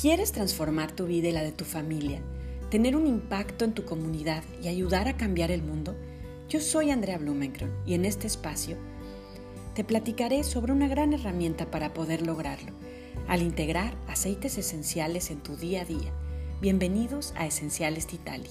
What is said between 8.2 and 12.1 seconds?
espacio te platicaré sobre una gran herramienta para